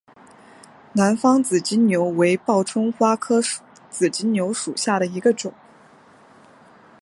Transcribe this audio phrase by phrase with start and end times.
[0.93, 3.39] 南方紫金牛为报春花科
[3.91, 5.53] 紫金牛属下的一个种。